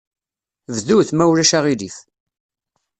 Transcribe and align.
Bdut, 0.75 1.09
ma 1.13 1.23
ulac 1.31 1.51
aɣilif. 1.57 1.97